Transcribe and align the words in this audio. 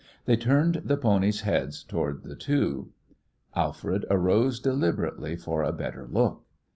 They 0.25 0.35
turned, 0.35 0.81
the 0.85 0.97
ponies' 0.97 1.41
heads 1.41 1.83
toward 1.83 2.23
the 2.23 2.35
two. 2.35 2.89
Alfred 3.55 4.03
arose 4.09 4.59
deliberately 4.59 5.35
for 5.35 5.61
a 5.61 5.71
better 5.71 6.07
look. 6.09 6.43